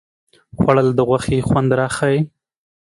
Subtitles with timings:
[0.59, 2.19] خوړل د غوښې خوند راښيي